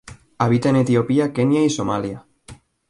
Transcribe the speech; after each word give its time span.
Habita 0.39 0.69
en 0.69 0.77
Etiopía, 0.77 1.31
Kenia 1.31 1.63
y 1.63 1.69
Somalia. 1.69 2.25